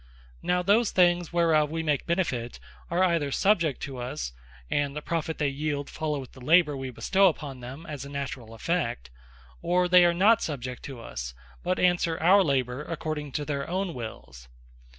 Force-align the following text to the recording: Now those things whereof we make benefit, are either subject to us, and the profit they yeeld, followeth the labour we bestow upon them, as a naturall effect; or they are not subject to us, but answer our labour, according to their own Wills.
Now 0.41 0.63
those 0.63 0.89
things 0.89 1.31
whereof 1.31 1.69
we 1.69 1.83
make 1.83 2.07
benefit, 2.07 2.59
are 2.89 3.03
either 3.03 3.31
subject 3.31 3.81
to 3.81 3.97
us, 3.97 4.33
and 4.67 4.95
the 4.95 5.01
profit 5.03 5.37
they 5.37 5.53
yeeld, 5.53 5.89
followeth 5.91 6.31
the 6.31 6.41
labour 6.41 6.75
we 6.75 6.89
bestow 6.89 7.27
upon 7.27 7.59
them, 7.59 7.85
as 7.85 8.03
a 8.03 8.09
naturall 8.09 8.55
effect; 8.55 9.11
or 9.61 9.87
they 9.87 10.03
are 10.03 10.15
not 10.15 10.41
subject 10.41 10.81
to 10.85 10.99
us, 10.99 11.35
but 11.61 11.77
answer 11.77 12.19
our 12.19 12.43
labour, 12.43 12.81
according 12.83 13.31
to 13.33 13.45
their 13.45 13.69
own 13.69 13.93
Wills. 13.93 14.47